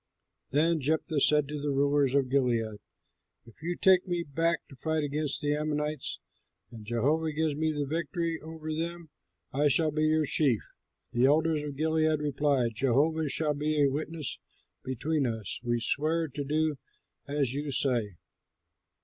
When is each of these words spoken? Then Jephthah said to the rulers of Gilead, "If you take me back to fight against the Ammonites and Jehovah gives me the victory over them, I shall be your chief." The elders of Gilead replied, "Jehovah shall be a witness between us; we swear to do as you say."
Then 0.49 0.79
Jephthah 0.81 1.19
said 1.19 1.47
to 1.47 1.61
the 1.61 1.69
rulers 1.69 2.15
of 2.15 2.27
Gilead, 2.27 2.79
"If 3.45 3.61
you 3.61 3.75
take 3.75 4.07
me 4.07 4.23
back 4.23 4.67
to 4.69 4.75
fight 4.75 5.03
against 5.03 5.41
the 5.43 5.53
Ammonites 5.53 6.19
and 6.71 6.83
Jehovah 6.83 7.31
gives 7.31 7.53
me 7.53 7.71
the 7.71 7.85
victory 7.85 8.39
over 8.41 8.73
them, 8.73 9.11
I 9.53 9.67
shall 9.67 9.91
be 9.91 10.05
your 10.07 10.25
chief." 10.25 10.63
The 11.11 11.25
elders 11.27 11.61
of 11.61 11.75
Gilead 11.77 12.19
replied, 12.19 12.73
"Jehovah 12.73 13.29
shall 13.29 13.53
be 13.53 13.79
a 13.79 13.91
witness 13.91 14.39
between 14.83 15.27
us; 15.27 15.59
we 15.61 15.79
swear 15.79 16.27
to 16.29 16.43
do 16.43 16.79
as 17.27 17.53
you 17.53 17.69
say." 17.69 18.15